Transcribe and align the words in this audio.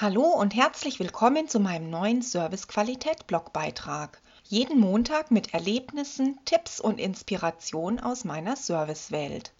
Hallo 0.00 0.22
und 0.22 0.54
herzlich 0.54 1.00
willkommen 1.00 1.48
zu 1.48 1.58
meinem 1.58 1.90
neuen 1.90 2.22
Service-Qualität-Blogbeitrag. 2.22 4.22
Jeden 4.44 4.78
Montag 4.78 5.32
mit 5.32 5.54
Erlebnissen, 5.54 6.38
Tipps 6.44 6.78
und 6.78 7.00
Inspiration 7.00 7.98
aus 7.98 8.22
meiner 8.22 8.54
Servicewelt. 8.54 9.50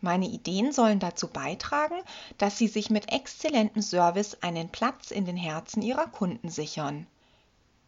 Meine 0.00 0.28
Ideen 0.28 0.70
sollen 0.70 1.00
dazu 1.00 1.26
beitragen, 1.26 1.96
dass 2.36 2.58
Sie 2.58 2.68
sich 2.68 2.90
mit 2.90 3.12
exzellentem 3.12 3.82
Service 3.82 4.36
einen 4.40 4.68
Platz 4.68 5.10
in 5.10 5.24
den 5.24 5.36
Herzen 5.36 5.82
Ihrer 5.82 6.06
Kunden 6.06 6.48
sichern. 6.48 7.08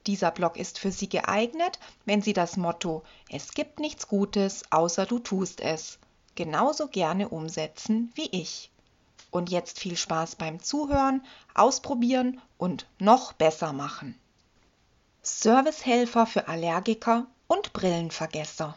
Dieser 0.09 0.33
Blog 0.33 0.57
ist 0.57 0.81
für 0.81 0.91
Sie 0.91 1.09
geeignet, 1.09 1.79
wenn 2.07 2.23
Sie 2.23 2.33
das 2.33 2.57
Motto 2.57 3.05
Es 3.29 3.55
gibt 3.55 3.79
nichts 3.79 4.09
Gutes, 4.09 4.65
außer 4.73 5.07
du 5.07 5.21
tust 5.21 5.61
es 5.61 6.01
genauso 6.35 6.89
gerne 6.89 7.29
umsetzen 7.29 8.11
wie 8.17 8.29
ich. 8.33 8.73
Und 9.31 9.51
jetzt 9.51 9.79
viel 9.79 9.97
Spaß 9.97 10.37
beim 10.37 10.61
Zuhören, 10.61 11.25
Ausprobieren 11.55 12.41
und 12.59 12.87
noch 12.99 13.33
besser 13.33 13.73
machen. 13.73 14.19
Servicehelfer 15.23 16.27
für 16.27 16.49
Allergiker 16.49 17.27
und 17.47 17.73
Brillenvergesser. 17.73 18.77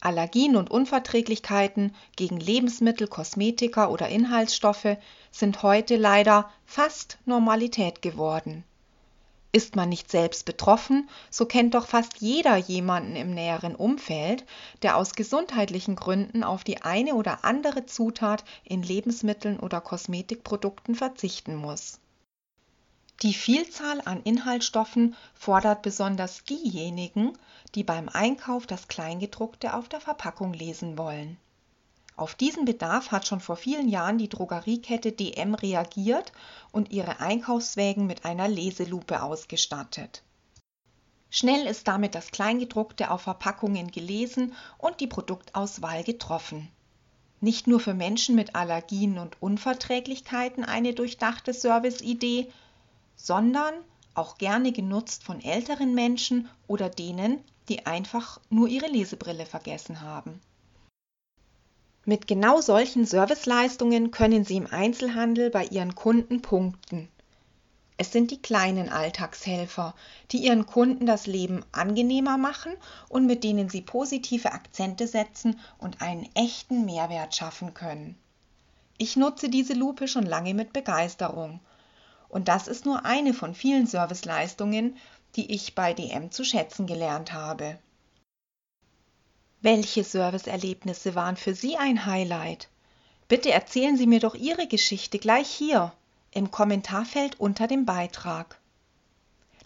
Allergien 0.00 0.54
und 0.54 0.70
Unverträglichkeiten 0.70 1.94
gegen 2.14 2.38
Lebensmittel, 2.38 3.08
Kosmetika 3.08 3.88
oder 3.88 4.08
Inhaltsstoffe 4.08 4.96
sind 5.32 5.62
heute 5.62 5.96
leider 5.96 6.50
fast 6.64 7.18
Normalität 7.24 8.00
geworden. 8.00 8.64
Ist 9.58 9.74
man 9.74 9.88
nicht 9.88 10.08
selbst 10.08 10.44
betroffen, 10.44 11.10
so 11.30 11.44
kennt 11.44 11.74
doch 11.74 11.88
fast 11.88 12.18
jeder 12.18 12.56
jemanden 12.56 13.16
im 13.16 13.34
näheren 13.34 13.74
Umfeld, 13.74 14.44
der 14.82 14.96
aus 14.96 15.16
gesundheitlichen 15.16 15.96
Gründen 15.96 16.44
auf 16.44 16.62
die 16.62 16.82
eine 16.82 17.16
oder 17.16 17.44
andere 17.44 17.84
Zutat 17.84 18.44
in 18.62 18.84
Lebensmitteln 18.84 19.58
oder 19.58 19.80
Kosmetikprodukten 19.80 20.94
verzichten 20.94 21.56
muss. 21.56 21.98
Die 23.22 23.34
Vielzahl 23.34 24.00
an 24.04 24.22
Inhaltsstoffen 24.22 25.16
fordert 25.34 25.82
besonders 25.82 26.44
diejenigen, 26.44 27.32
die 27.74 27.82
beim 27.82 28.08
Einkauf 28.08 28.64
das 28.64 28.86
Kleingedruckte 28.86 29.74
auf 29.74 29.88
der 29.88 30.00
Verpackung 30.00 30.52
lesen 30.52 30.96
wollen. 30.96 31.36
Auf 32.18 32.34
diesen 32.34 32.64
Bedarf 32.64 33.12
hat 33.12 33.28
schon 33.28 33.38
vor 33.38 33.54
vielen 33.54 33.88
Jahren 33.88 34.18
die 34.18 34.28
Drogeriekette 34.28 35.12
DM 35.12 35.54
reagiert 35.54 36.32
und 36.72 36.90
ihre 36.90 37.20
Einkaufswägen 37.20 38.08
mit 38.08 38.24
einer 38.24 38.48
Leselupe 38.48 39.22
ausgestattet. 39.22 40.24
Schnell 41.30 41.64
ist 41.64 41.86
damit 41.86 42.16
das 42.16 42.32
Kleingedruckte 42.32 43.12
auf 43.12 43.20
Verpackungen 43.22 43.92
gelesen 43.92 44.52
und 44.78 44.98
die 44.98 45.06
Produktauswahl 45.06 46.02
getroffen. 46.02 46.68
Nicht 47.40 47.68
nur 47.68 47.78
für 47.78 47.94
Menschen 47.94 48.34
mit 48.34 48.56
Allergien 48.56 49.16
und 49.20 49.40
Unverträglichkeiten 49.40 50.64
eine 50.64 50.94
durchdachte 50.94 51.52
Serviceidee, 51.52 52.50
sondern 53.14 53.74
auch 54.14 54.38
gerne 54.38 54.72
genutzt 54.72 55.22
von 55.22 55.40
älteren 55.40 55.94
Menschen 55.94 56.48
oder 56.66 56.90
denen, 56.90 57.44
die 57.68 57.86
einfach 57.86 58.40
nur 58.50 58.66
ihre 58.66 58.88
Lesebrille 58.88 59.46
vergessen 59.46 60.00
haben. 60.00 60.40
Mit 62.08 62.26
genau 62.26 62.62
solchen 62.62 63.04
Serviceleistungen 63.04 64.10
können 64.10 64.42
Sie 64.42 64.56
im 64.56 64.66
Einzelhandel 64.66 65.50
bei 65.50 65.66
Ihren 65.66 65.94
Kunden 65.94 66.40
punkten. 66.40 67.10
Es 67.98 68.12
sind 68.12 68.30
die 68.30 68.40
kleinen 68.40 68.88
Alltagshelfer, 68.88 69.94
die 70.30 70.38
Ihren 70.38 70.64
Kunden 70.64 71.04
das 71.04 71.26
Leben 71.26 71.66
angenehmer 71.70 72.38
machen 72.38 72.72
und 73.10 73.26
mit 73.26 73.44
denen 73.44 73.68
Sie 73.68 73.82
positive 73.82 74.52
Akzente 74.52 75.06
setzen 75.06 75.60
und 75.76 76.00
einen 76.00 76.26
echten 76.34 76.86
Mehrwert 76.86 77.36
schaffen 77.36 77.74
können. 77.74 78.16
Ich 78.96 79.18
nutze 79.18 79.50
diese 79.50 79.74
Lupe 79.74 80.08
schon 80.08 80.24
lange 80.24 80.54
mit 80.54 80.72
Begeisterung. 80.72 81.60
Und 82.30 82.48
das 82.48 82.68
ist 82.68 82.86
nur 82.86 83.04
eine 83.04 83.34
von 83.34 83.54
vielen 83.54 83.86
Serviceleistungen, 83.86 84.96
die 85.36 85.52
ich 85.54 85.74
bei 85.74 85.92
DM 85.92 86.30
zu 86.30 86.42
schätzen 86.42 86.86
gelernt 86.86 87.34
habe. 87.34 87.78
Welche 89.60 90.04
Serviceerlebnisse 90.04 91.16
waren 91.16 91.36
für 91.36 91.52
Sie 91.52 91.76
ein 91.76 92.06
Highlight? 92.06 92.68
Bitte 93.26 93.50
erzählen 93.50 93.96
Sie 93.96 94.06
mir 94.06 94.20
doch 94.20 94.36
Ihre 94.36 94.68
Geschichte 94.68 95.18
gleich 95.18 95.48
hier 95.48 95.92
im 96.30 96.52
Kommentarfeld 96.52 97.40
unter 97.40 97.66
dem 97.66 97.84
Beitrag. 97.84 98.60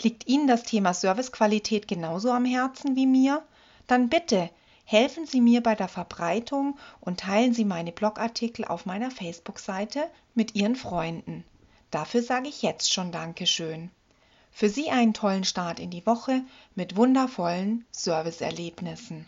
Liegt 0.00 0.26
Ihnen 0.26 0.46
das 0.46 0.62
Thema 0.62 0.94
Servicequalität 0.94 1.88
genauso 1.88 2.32
am 2.32 2.46
Herzen 2.46 2.96
wie 2.96 3.06
mir? 3.06 3.42
Dann 3.86 4.08
bitte 4.08 4.48
helfen 4.86 5.26
Sie 5.26 5.42
mir 5.42 5.62
bei 5.62 5.74
der 5.74 5.88
Verbreitung 5.88 6.78
und 7.00 7.20
teilen 7.20 7.52
Sie 7.52 7.66
meine 7.66 7.92
Blogartikel 7.92 8.64
auf 8.64 8.86
meiner 8.86 9.10
Facebook-Seite 9.10 10.04
mit 10.34 10.54
Ihren 10.54 10.74
Freunden. 10.74 11.44
Dafür 11.90 12.22
sage 12.22 12.48
ich 12.48 12.62
jetzt 12.62 12.94
schon 12.94 13.12
Dankeschön. 13.12 13.90
Für 14.50 14.70
Sie 14.70 14.88
einen 14.88 15.12
tollen 15.12 15.44
Start 15.44 15.78
in 15.78 15.90
die 15.90 16.06
Woche 16.06 16.40
mit 16.74 16.96
wundervollen 16.96 17.84
Serviceerlebnissen. 17.90 19.26